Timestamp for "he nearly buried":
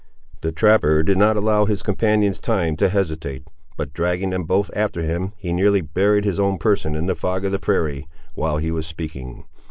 5.37-6.25